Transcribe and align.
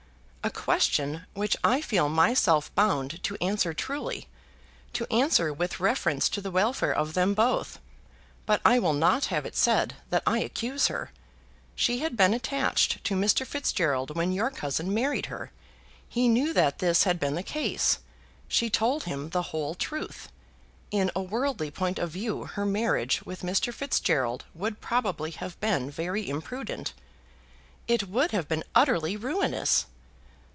"A 0.43 0.49
question 0.49 1.27
which 1.35 1.55
I 1.63 1.81
feel 1.81 2.09
myself 2.09 2.73
bound 2.73 3.21
to 3.25 3.37
answer 3.39 3.75
truly, 3.75 4.27
to 4.93 5.05
answer 5.13 5.53
with 5.53 5.79
reference 5.79 6.27
to 6.29 6.41
the 6.41 6.49
welfare 6.49 6.91
of 6.91 7.13
them 7.13 7.35
both; 7.35 7.79
but 8.47 8.59
I 8.65 8.79
will 8.79 8.93
not 8.95 9.25
have 9.25 9.45
it 9.45 9.55
said 9.55 9.97
that 10.09 10.23
I 10.25 10.39
accuse 10.39 10.87
her. 10.87 11.11
She 11.75 11.99
had 11.99 12.17
been 12.17 12.33
attached 12.33 13.03
to 13.03 13.13
Mr. 13.13 13.45
Fitzgerald 13.45 14.15
when 14.15 14.31
your 14.31 14.49
cousin 14.49 14.91
married 14.91 15.27
her. 15.27 15.51
He 16.09 16.27
knew 16.27 16.53
that 16.53 16.79
this 16.79 17.03
had 17.03 17.19
been 17.19 17.35
the 17.35 17.43
case. 17.43 17.99
She 18.47 18.67
told 18.67 19.03
him 19.03 19.29
the 19.29 19.43
whole 19.53 19.75
truth. 19.75 20.29
In 20.89 21.11
a 21.15 21.21
worldly 21.21 21.69
point 21.69 21.99
of 21.99 22.09
view 22.09 22.45
her 22.45 22.65
marriage 22.65 23.21
with 23.21 23.43
Mr. 23.43 23.71
Fitzgerald 23.71 24.45
would 24.55 24.81
probably 24.81 25.29
have 25.29 25.59
been 25.59 25.91
very 25.91 26.27
imprudent." 26.27 26.93
"It 27.87 28.09
would 28.09 28.31
have 28.31 28.47
been 28.47 28.63
utterly 28.73 29.15
ruinous." 29.15 29.85